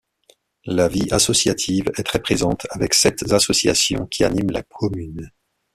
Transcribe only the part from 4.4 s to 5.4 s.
la commune.